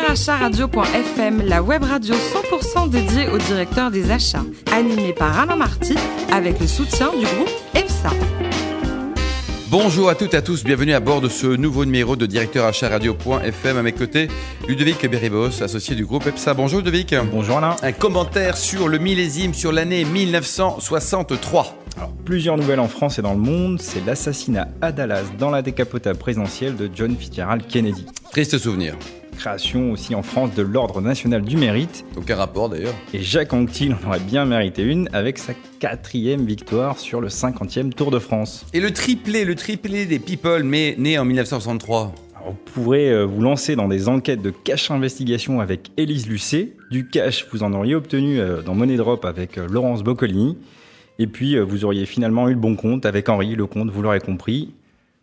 [0.00, 5.94] directeuracharadio.fm, la web radio 100% dédiée aux directeurs des achats, animée par Alain Marty
[6.32, 8.10] avec le soutien du groupe EPSA.
[9.68, 12.66] Bonjour à toutes et à tous, bienvenue à bord de ce nouveau numéro de directeur
[12.66, 13.76] achat radio.fm.
[13.76, 14.28] À mes côtés,
[14.68, 16.54] Ludovic Beribos, associé du groupe EPSA.
[16.54, 17.14] Bonjour Ludovic.
[17.32, 17.76] Bonjour Alain.
[17.82, 21.74] Un commentaire sur le millésime, sur l'année 1963.
[21.96, 23.80] Alors, plusieurs nouvelles en France et dans le monde.
[23.80, 28.04] C'est l'assassinat à Dallas dans la décapotable présidentielle de John Fitzgerald Kennedy.
[28.30, 28.94] Triste souvenir.
[29.36, 32.04] Création aussi en France de l'Ordre national du mérite.
[32.16, 32.94] Aucun rapport d'ailleurs.
[33.14, 37.92] Et Jacques Anquetil en aurait bien mérité une avec sa quatrième victoire sur le 50e
[37.92, 38.66] Tour de France.
[38.72, 42.14] Et le triplé, le triplé des People, mais né en 1963.
[42.34, 46.72] Alors, vous pourrez euh, vous lancer dans des enquêtes de cash investigation avec Élise Lucet.
[46.90, 50.56] Du cash, vous en auriez obtenu euh, dans Money Drop avec euh, Laurence Boccolini.
[51.18, 54.74] Et puis, vous auriez finalement eu le bon compte avec Henri Lecomte, vous l'aurez compris,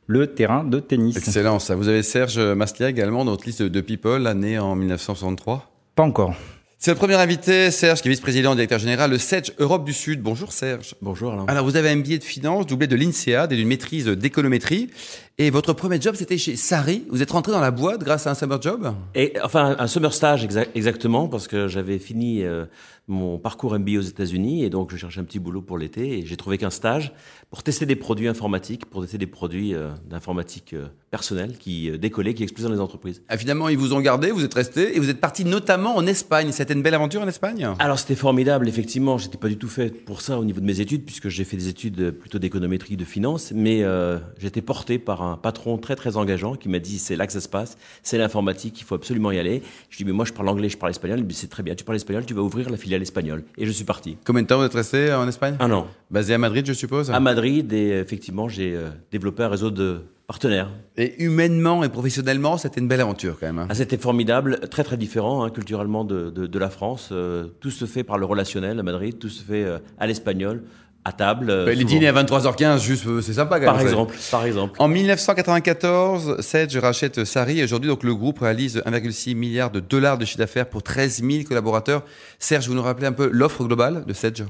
[0.07, 1.17] le terrain de tennis.
[1.17, 1.75] Excellent ça.
[1.75, 6.35] Vous avez Serge Maslia également dans votre liste de People, né en 1963 Pas encore.
[6.83, 10.21] C'est le premier invité, Serge, qui est vice-président directeur général de Sedge Europe du Sud.
[10.21, 10.95] Bonjour Serge.
[11.01, 11.45] Bonjour Alain.
[11.47, 14.89] Alors vous avez un billet de finance doublé de l'INSEAD et d'une maîtrise d'économétrie.
[15.39, 17.05] Et votre premier job, c'était chez Sari.
[17.09, 18.93] Vous êtes rentré dans la boîte grâce à un summer job?
[19.15, 22.65] Et enfin un summer stage exactement parce que j'avais fini euh,
[23.07, 26.25] mon parcours MBA aux États-Unis et donc je cherchais un petit boulot pour l'été et
[26.27, 27.13] j'ai trouvé qu'un stage
[27.49, 32.35] pour tester des produits informatiques, pour tester des produits euh, d'informatique euh, personnelle qui décollaient,
[32.35, 33.23] qui explosaient dans les entreprises.
[33.27, 36.05] Ah, finalement, ils vous ont gardé, vous êtes resté et vous êtes parti notamment en
[36.05, 36.51] Espagne.
[36.51, 37.69] C'était une belle aventure en Espagne?
[37.79, 39.17] Alors c'était formidable, effectivement.
[39.17, 41.57] J'étais pas du tout fait pour ça au niveau de mes études puisque j'ai fait
[41.57, 46.17] des études plutôt d'économétrie, de finance, mais euh, j'étais porté par un patron très très
[46.17, 49.31] engageant qui m'a dit c'est là que ça se passe, c'est l'informatique, il faut absolument
[49.31, 49.61] y aller.
[49.89, 51.19] Je dis mais moi je parle anglais, je parle espagnol.
[51.19, 53.43] Il me dit c'est très bien, tu parles espagnol, tu vas ouvrir la filiale espagnole.
[53.57, 54.17] Et je suis parti.
[54.25, 55.55] Combien de temps vous êtes resté en Espagne?
[55.59, 55.87] Un an.
[56.11, 57.11] Basé à Madrid, je suppose?
[57.11, 60.69] À Madrid et effectivement j'ai euh, développé un réseau de partenaires.
[60.97, 63.59] Et humainement et professionnellement, c'était une belle aventure quand même.
[63.59, 63.67] Hein?
[63.69, 67.09] Ah, c'était formidable, très très différent hein, culturellement de, de, de, la France.
[67.11, 70.63] Euh, tout se fait par le relationnel à Madrid, tout se fait euh, à l'espagnol
[71.05, 71.49] à table.
[71.49, 73.87] Euh, les dîners à 23h15, juste, c'est sympa quand par même.
[73.87, 74.81] Exemple, par exemple.
[74.81, 80.17] En 1994, Sedge rachète Sari et aujourd'hui, donc, le groupe réalise 1,6 milliard de dollars
[80.17, 82.03] de chiffre d'affaires pour 13 000 collaborateurs.
[82.39, 84.43] Serge, vous nous rappelez un peu l'offre globale de Sedge?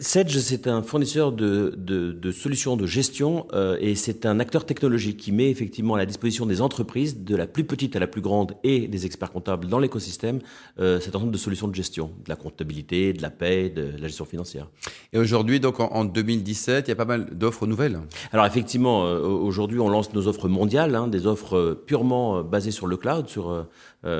[0.00, 4.66] Sedge, c'est un fournisseur de, de, de, solutions de gestion euh, et c'est un acteur
[4.66, 8.08] technologique qui met effectivement à la disposition des entreprises, de la plus petite à la
[8.08, 10.40] plus grande et des experts comptables dans l'écosystème,
[10.80, 14.08] euh, cet ensemble de solutions de gestion, de la comptabilité, de la paie, de la
[14.08, 14.66] gestion financière.
[15.12, 18.00] Et aujourd'hui, donc en, en 2017, il y a pas mal d'offres nouvelles.
[18.32, 22.42] Alors effectivement, euh, aujourd'hui, on lance nos offres mondiales, hein, des offres euh, purement euh,
[22.42, 23.62] basées sur le cloud, sur euh,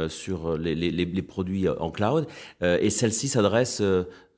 [0.08, 2.26] sur les, les, les, produits en cloud,
[2.62, 3.82] et celle-ci s'adresse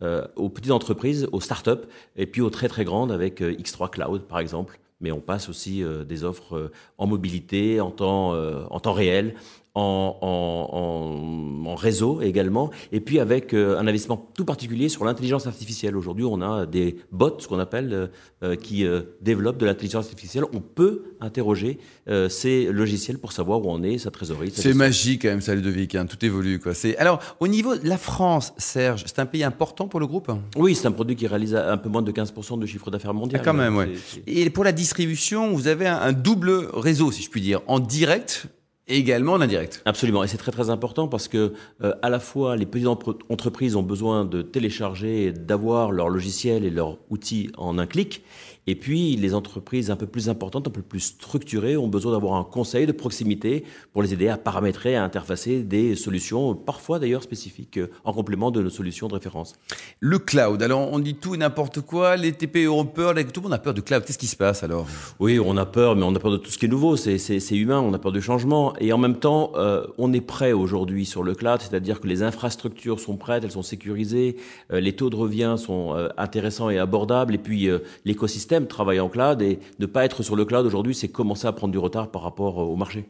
[0.03, 1.87] euh, aux petites entreprises, aux startups,
[2.17, 4.81] et puis aux très très grandes avec euh, X3 Cloud par exemple.
[5.01, 9.35] Mais on passe aussi euh, des offres en mobilité, en temps, en temps réel,
[9.75, 15.47] en, en, en, réseau également, et puis avec euh, un investissement tout particulier sur l'intelligence
[15.47, 15.97] artificielle.
[15.97, 18.07] Aujourd'hui, on a des bots, ce qu'on appelle, euh,
[18.43, 18.85] euh, qui
[19.23, 20.45] développent de l'intelligence artificielle.
[20.53, 21.79] On peut interroger
[22.29, 24.51] ces logiciels pour savoir où on est, sa trésorerie.
[24.55, 25.95] C'est magique quand même, ça, Ludovic.
[25.95, 26.59] Hein, tout évolue.
[26.59, 26.73] Quoi.
[26.99, 30.31] Alors, au niveau de la France, Serge, c'est un pays important pour le groupe?
[30.57, 33.41] Oui, c'est un produit qui réalise un peu moins de 15% de chiffre d'affaires mondial.
[33.41, 33.93] Ah, quand même, ouais.
[34.27, 37.79] Et pour la distribution, vous avez un, un double réseau, si je puis dire, en
[37.79, 38.49] direct
[38.89, 39.83] également en indirect.
[39.85, 43.77] Absolument, et c'est très très important parce que euh, à la fois les petites entreprises
[43.77, 48.23] ont besoin de télécharger d'avoir leur logiciel et leurs outils en un clic,
[48.67, 52.35] et puis, les entreprises un peu plus importantes, un peu plus structurées, ont besoin d'avoir
[52.35, 57.23] un conseil de proximité pour les aider à paramétrer, à interfacer des solutions, parfois d'ailleurs
[57.23, 59.55] spécifiques, euh, en complément de nos solutions de référence.
[60.01, 63.45] Le cloud, alors on dit tout et n'importe quoi, les TPE ont peur, tout le
[63.45, 64.05] monde a peur du cloud.
[64.05, 64.87] Qu'est-ce qui se passe alors?
[65.19, 67.19] Oui, on a peur, mais on a peur de tout ce qui est nouveau, c'est
[67.51, 68.75] humain, on a peur du changement.
[68.79, 72.23] Et en même temps, euh, on est prêt aujourd'hui sur le cloud, c'est-à-dire que les
[72.23, 74.37] infrastructures sont prêtes, elles sont sécurisées,
[74.73, 77.79] euh, les taux de revient sont euh, intéressants et abordables, et puis euh,
[78.53, 81.53] l'écosystème travailler en cloud et ne pas être sur le cloud aujourd'hui, c'est commencer à
[81.53, 83.05] prendre du retard par rapport au marché.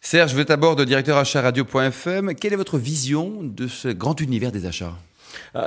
[0.00, 2.34] Serge, vous êtes à bord de directeur achat radio.fm.
[2.34, 4.92] Quelle est votre vision de ce grand univers des achats?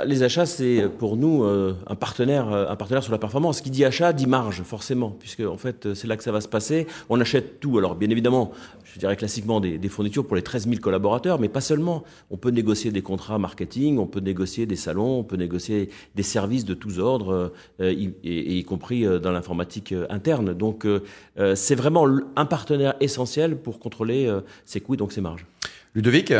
[0.04, 3.60] Les achats, c'est pour nous un partenaire, un partenaire sur la performance.
[3.60, 6.48] Qui dit achat dit marge, forcément, puisque en fait c'est là que ça va se
[6.48, 6.86] passer.
[7.08, 7.78] On achète tout.
[7.78, 8.52] Alors bien évidemment,
[8.84, 12.04] je dirais classiquement des, fournitures pour les 13 000 collaborateurs, mais pas seulement.
[12.30, 16.22] On peut négocier des contrats marketing, on peut négocier des salons, on peut négocier des
[16.22, 18.12] services de tous ordres, euh, y,
[18.58, 20.54] y compris dans l'informatique interne.
[20.54, 22.06] Donc euh, c'est vraiment
[22.36, 24.30] un partenaire essentiel pour contrôler
[24.64, 25.46] ses coûts et donc ses marges.
[25.94, 26.32] Ludovic?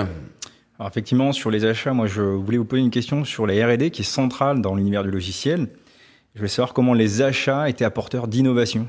[0.81, 3.91] Alors effectivement, sur les achats, moi je voulais vous poser une question sur la R&D
[3.91, 5.69] qui est centrale dans l'univers du logiciel.
[6.33, 8.89] Je voulais savoir comment les achats étaient apporteurs d'innovation.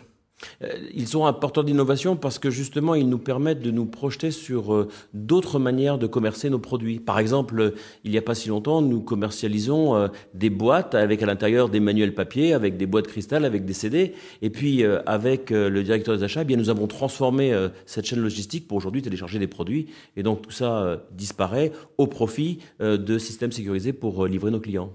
[0.64, 4.74] Euh, ils sont importants d'innovation parce que justement, ils nous permettent de nous projeter sur
[4.74, 7.00] euh, d'autres manières de commercer nos produits.
[7.00, 11.26] Par exemple, euh, il n'y a pas si longtemps, nous commercialisons des boîtes avec à
[11.26, 14.14] l'intérieur des manuels papier, avec des boîtes cristal, avec des CD.
[14.42, 17.54] Et puis, avec le directeur des achats, eh bien, nous avons transformé
[17.86, 19.88] cette chaîne logistique pour aujourd'hui télécharger des produits.
[20.18, 24.92] Et donc, tout ça disparaît au profit de systèmes sécurisés pour livrer nos clients.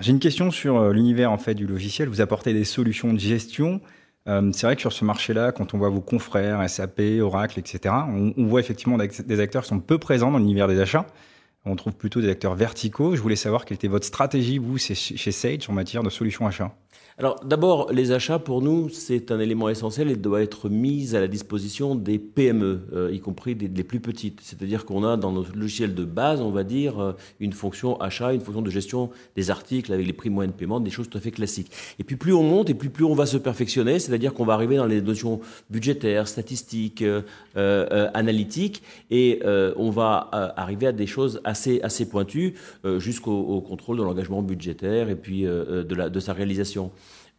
[0.00, 2.08] J'ai une question sur l'univers en fait du logiciel.
[2.08, 3.80] Vous apportez des solutions de gestion.
[4.28, 7.94] Euh, c'est vrai que sur ce marché-là, quand on voit vos confrères, SAP, Oracle, etc.,
[8.08, 11.06] on, on voit effectivement des acteurs qui sont peu présents dans l'univers des achats.
[11.68, 13.14] On trouve plutôt des acteurs verticaux.
[13.14, 16.74] Je voulais savoir quelle était votre stratégie, vous, chez Sage, en matière de solutions achats.
[17.20, 21.20] Alors d'abord, les achats pour nous, c'est un élément essentiel et doit être mis à
[21.20, 24.40] la disposition des PME, euh, y compris des, plus petites.
[24.40, 28.32] C'est-à-dire qu'on a dans notre logiciel de base, on va dire, euh, une fonction achat,
[28.32, 31.18] une fonction de gestion des articles avec les prix moyens de paiement, des choses tout
[31.18, 31.72] à fait classiques.
[31.98, 34.54] Et puis plus on monte et plus, plus on va se perfectionner, c'est-à-dire qu'on va
[34.54, 39.40] arriver dans les notions budgétaires, statistiques, euh, analytiques, et
[39.76, 42.54] on va arriver à des choses assez, assez pointues
[42.98, 46.90] jusqu'au contrôle de l'engagement budgétaire et puis de, la, de sa réalisation.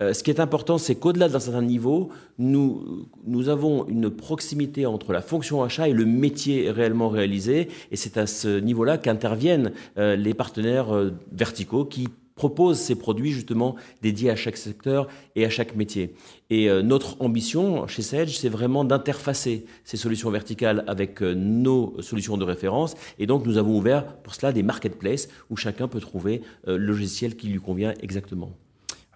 [0.01, 5.11] Euh, ce qui est important, c'est qu'au-delà d'un certain niveau, nous, avons une proximité entre
[5.11, 7.67] la fonction achat et le métier réellement réalisé.
[7.91, 12.07] Et c'est à ce niveau-là qu'interviennent euh, les partenaires euh, verticaux qui
[12.39, 16.15] proposent ces produits justement dédiés à chaque secteur et à chaque métier.
[16.49, 22.45] Et notre ambition chez Sage, c'est vraiment d'interfacer ces solutions verticales avec nos solutions de
[22.45, 22.95] référence.
[23.19, 27.35] Et donc nous avons ouvert pour cela des marketplaces où chacun peut trouver le logiciel
[27.35, 28.51] qui lui convient exactement.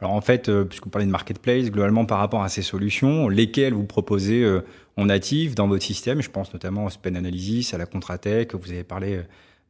[0.04, 3.30] Alors en fait, euh, puisque vous parlez de marketplace, globalement par rapport à ces solutions,
[3.30, 4.60] lesquelles vous proposez euh,
[4.98, 8.70] en natif dans votre système, je pense notamment au Spend Analysis, à la Contratech, vous
[8.70, 9.24] avez parlé euh,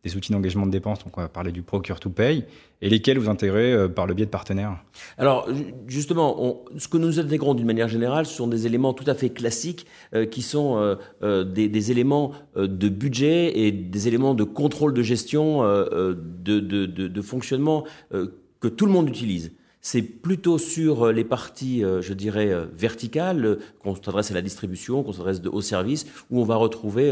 [0.03, 2.45] des outils d'engagement de dépenses, donc on va parler du Procure to Pay,
[2.81, 4.77] et lesquels vous intégrez par le biais de partenaires
[5.17, 5.47] Alors
[5.87, 9.29] justement, ce que nous intégrons d'une manière générale, ce sont des éléments tout à fait
[9.29, 9.85] classiques
[10.29, 17.21] qui sont des, éléments de budget et des éléments de contrôle de gestion, de, de,
[17.21, 19.53] fonctionnement que tout le monde utilise
[19.83, 24.41] c'est plutôt sur euh, les parties, euh, je dirais, euh, verticales, qu'on s'adresse à la
[24.41, 27.11] distribution, qu'on s'adresse au service, où on va retrouver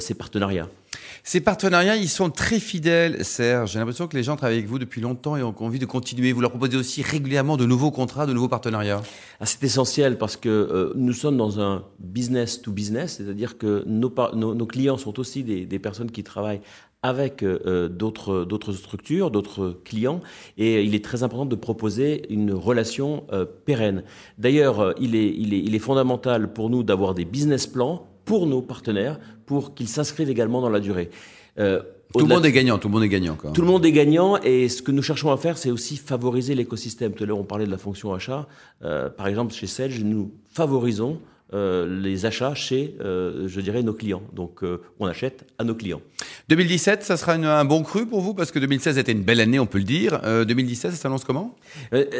[0.00, 0.68] ces partenariats.
[1.24, 3.72] Ces partenariats, ils sont très fidèles, Serge.
[3.72, 6.32] J'ai l'impression que les gens travaillent avec vous depuis longtemps et ont envie de continuer.
[6.32, 9.02] Vous leur proposez aussi régulièrement de nouveaux contrats, de nouveaux partenariats.
[9.40, 14.66] Ah, c'est essentiel parce que nous sommes dans un business to business, c'est-à-dire que nos,
[14.66, 16.60] clients sont aussi des, personnes qui travaillent
[17.02, 20.20] avec euh, euh, d'autres structures, d'autres clients,
[20.56, 24.02] et il est très important de proposer une relation euh, pérenne.
[24.36, 29.88] D'ailleurs, il est fondamental pour nous d'avoir des business plans pour nos partenaires, pour qu'ils
[29.88, 31.10] s'inscrivent également dans la durée.
[31.56, 33.36] tout le monde est gagnant, tout le monde est gagnant.
[33.54, 36.54] Tout le monde est gagnant et ce que nous cherchons à faire, c'est aussi favoriser
[36.54, 37.12] l'écosystème.
[37.12, 38.46] Tout à l'heure, on parlait de la fonction achat.
[38.80, 41.18] par exemple, chez Sage, nous favorisons
[41.54, 44.22] euh, les achats chez, euh, je dirais, nos clients.
[44.34, 46.02] Donc, euh, on achète à nos clients.
[46.48, 48.32] 2017, ça sera un bon cru pour vous?
[48.32, 50.18] Parce que 2016 était une belle année, on peut le dire.
[50.46, 51.54] 2017, ça s'annonce comment?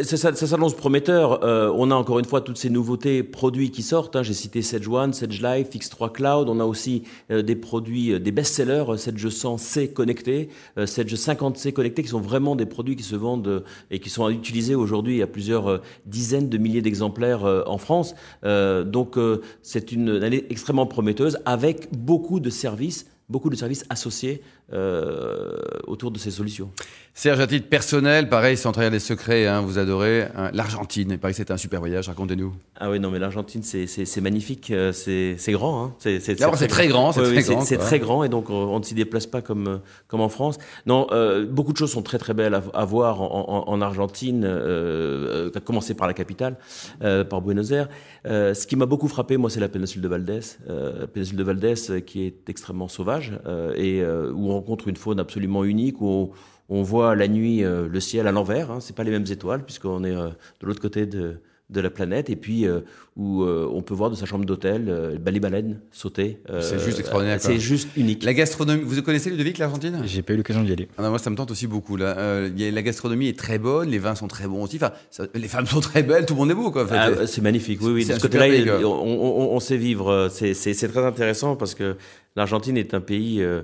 [0.02, 1.40] Ça, ça, s'annonce prometteur.
[1.42, 4.16] on a encore une fois toutes ces nouveautés produits qui sortent.
[4.16, 4.22] Hein.
[4.22, 6.50] J'ai cité Sedge One, Sedge Live, X3 Cloud.
[6.50, 10.50] On a aussi des produits, des best-sellers, Sedge 100C connecté,
[10.84, 14.74] Sedge 50C connecté, qui sont vraiment des produits qui se vendent et qui sont utilisés
[14.74, 18.14] aujourd'hui à plusieurs dizaines de milliers d'exemplaires en France.
[18.42, 19.16] donc,
[19.62, 24.42] c'est une année extrêmement prometteuse avec beaucoup de services beaucoup de services associés
[24.72, 26.70] autour de ces solutions.
[27.18, 31.08] Serge, à titre personnel, pareil, sans trahir des secrets, hein, vous adorez hein, l'Argentine.
[31.10, 32.54] Il paraît que c'était un super voyage, racontez-nous.
[32.78, 35.84] Ah oui, non, mais l'Argentine, c'est magnifique, euh, c'est grand.
[35.84, 35.94] Hein.
[35.98, 37.12] C'est très, grand, c'est très, grand.
[37.64, 40.58] C'est très grand, et donc on ne s'y déplace pas comme, comme en France.
[40.86, 45.50] Non, euh, beaucoup de choses sont très très belles à, voir en, en, Argentine, euh,
[45.56, 46.56] à commencer par la capitale,
[47.02, 47.88] euh, par Buenos Aires.
[48.26, 51.42] Euh, ce qui m'a beaucoup frappé, moi, c'est la péninsule de Valdés, la péninsule de
[51.42, 53.32] Valdés qui est extrêmement sauvage
[53.74, 56.32] et où on rencontre une faune absolument unique, où
[56.68, 58.70] on voit la nuit euh, le ciel à l'envers.
[58.70, 60.28] Hein, c'est pas les mêmes étoiles puisqu'on est euh,
[60.60, 62.80] de l'autre côté de, de la planète et puis euh,
[63.16, 66.40] où euh, on peut voir de sa chambre d'hôtel euh, les baleines sauter.
[66.60, 67.38] c'est juste extraordinaire.
[67.40, 68.24] C'est juste unique.
[68.24, 70.00] La gastronomie, vous connaissez Ludovic l'Argentine?
[70.04, 70.88] J'ai pas eu l'occasion d'y aller.
[70.96, 72.48] Ah moi ça me tente aussi beaucoup là.
[72.48, 74.76] la gastronomie est très bonne, les vins sont très bons aussi.
[74.76, 74.92] Enfin,
[75.34, 76.86] les femmes sont très belles, tout le monde est beau quoi.
[76.90, 77.80] Ah, c'est magnifique.
[77.82, 78.06] Oui oui.
[78.06, 80.28] De ce côté-là, on, on, on, sait vivre.
[80.30, 81.96] C'est très intéressant parce que
[82.38, 83.62] L'Argentine est un pays euh,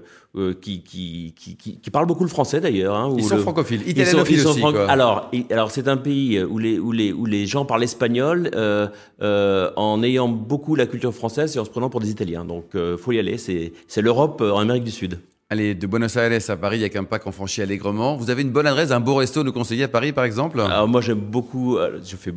[0.60, 2.96] qui, qui, qui, qui, parle beaucoup le français d'ailleurs.
[2.96, 4.60] Hein, ils sont francophiles, italienophiles aussi.
[4.60, 4.90] Quoi.
[4.90, 8.88] Alors, alors c'est un pays où les, où, les, où les gens parlent espagnol euh,
[9.22, 12.44] euh, en ayant beaucoup la culture française et en se prenant pour des Italiens.
[12.44, 13.38] Donc, euh, faut y aller.
[13.38, 15.20] C'est l'Europe en Amérique du Sud.
[15.54, 18.16] Allez, de Buenos Aires à Paris, avec un pack, on franchit allègrement.
[18.16, 20.60] Vous avez une bonne adresse, un beau resto nous conseiller à Paris, par exemple?
[20.60, 22.34] Alors moi, j'aime beaucoup, euh, je fais,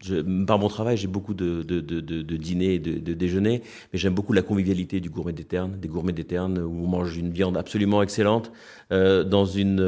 [0.00, 3.62] je, par mon travail, j'ai beaucoup de, de, de, de, dîners et de, déjeuners,
[3.92, 6.86] mais j'aime beaucoup la convivialité du gourmet des Ternes, des gourmets des Ternes, où on
[6.86, 8.52] mange une viande absolument excellente,
[8.92, 9.80] euh, dans une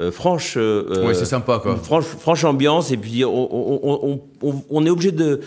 [0.00, 0.54] euh, franche...
[0.56, 1.76] Euh, ouais, c'est sympa, quoi.
[1.76, 5.38] Franche, franche ambiance, et puis on, on, on, on est obligé de,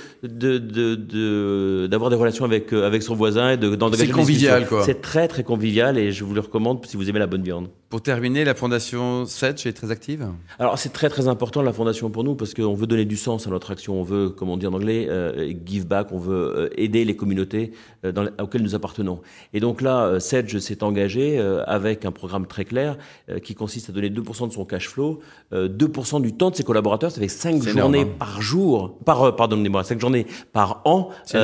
[1.88, 4.84] d'avoir des relations avec, avec son voisin et de, C'est convivial, quoi.
[4.84, 7.70] C'est très, très convivial, et je vous le recommande si vous aimez la bonne viande.
[7.90, 10.28] Pour terminer, la Fondation Sedge est très active?
[10.60, 13.48] Alors c'est très très important la Fondation pour nous parce qu'on veut donner du sens
[13.48, 16.36] à notre action, on veut, comme on dit en anglais, euh, give back, on veut
[16.36, 17.72] euh, aider les communautés
[18.04, 19.22] euh, dans, auxquelles nous appartenons.
[19.54, 22.98] Et donc là, Sedge s'est engagé avec un programme très clair
[23.42, 25.22] qui consiste à donner 2% de son cash flow,
[25.54, 28.16] 2% du temps de ses collaborateurs, ça fait 5 journées hein.
[28.20, 31.38] par jour, par pardonnez-moi, 5 journées par an, et,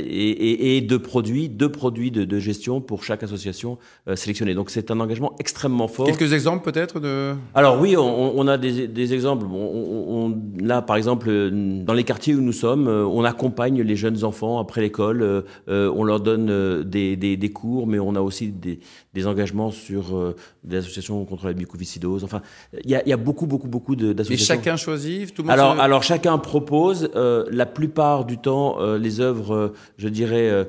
[0.00, 3.78] et, et, de produits, deux produits de, de gestion pour chaque association
[4.14, 4.54] sélectionnée.
[4.54, 6.06] Donc c'est un engagement extrêmement fort.
[6.06, 7.34] Quelques exemples peut-être de.
[7.54, 9.46] Alors oui, on, on a des, des exemples.
[9.46, 13.96] On, on, là, par exemple, dans les quartiers où nous sommes, euh, on accompagne les
[13.96, 15.22] jeunes enfants après l'école.
[15.22, 18.80] Euh, euh, on leur donne des, des, des, cours, mais on a aussi des,
[19.26, 20.34] engagements sur
[20.64, 22.24] des associations contre la mucoviscidose.
[22.24, 22.40] Enfin,
[22.84, 24.54] il y a, y a, beaucoup, beaucoup, beaucoup d'associations.
[24.54, 27.10] Et chacun choisit tout le monde alors, alors chacun propose.
[27.14, 30.66] la plupart du temps, les œuvres, je dirais,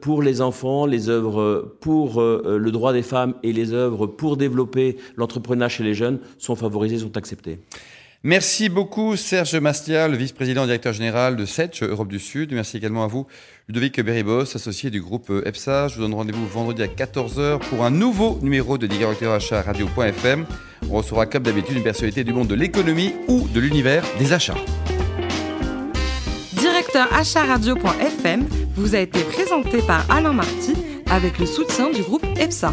[0.00, 4.96] pour les enfants, les œuvres pour le droit des femmes et les œuvres pour développer
[5.16, 7.58] l'entrepreneuriat chez les jeunes sont favorisées, sont acceptées.
[8.24, 12.52] Merci beaucoup Serge Mastial, vice-président directeur général de SETCH Europe du Sud.
[12.52, 13.26] Merci également à vous
[13.66, 15.88] Ludovic Beribos, associé du groupe EPSA.
[15.88, 20.46] Je vous donne rendez-vous vendredi à 14h pour un nouveau numéro de Directeur Achat Radio.fm.
[20.88, 24.54] On recevra comme d'habitude une personnalité du monde de l'économie ou de l'univers des achats.
[26.52, 28.46] Directeur Achat Radio.fm
[28.76, 30.74] vous a été présenté par Alain Marty
[31.10, 32.72] avec le soutien du groupe EPSA.